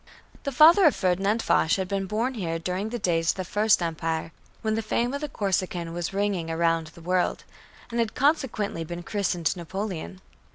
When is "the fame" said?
4.73-5.13